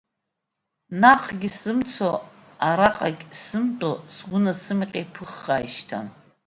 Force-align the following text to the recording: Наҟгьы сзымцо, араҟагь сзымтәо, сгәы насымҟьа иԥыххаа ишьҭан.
Наҟгьы 1.01 1.49
сзымцо, 1.53 2.11
араҟагь 2.67 3.23
сзымтәо, 3.37 3.91
сгәы 4.15 4.39
насымҟьа 4.43 5.01
иԥыххаа 5.03 5.65
ишьҭан. 5.67 6.07